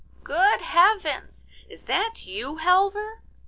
'Good 0.23 0.61
Heavens! 0.61 1.45
is 1.69 1.83
that 1.83 2.25
you, 2.25 2.57
Halvor? 2.57 3.19